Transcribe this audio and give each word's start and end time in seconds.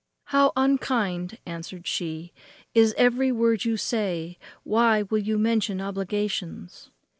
"How 0.23 0.51
unkind," 0.55 1.37
answered 1.45 1.85
she, 1.85 2.33
"is 2.73 2.95
every 2.97 3.31
word 3.31 3.65
you 3.65 3.77
say, 3.77 4.39
why 4.63 5.03
will 5.03 5.19
you 5.19 5.37
mention 5.37 5.79
obligations? 5.79 6.89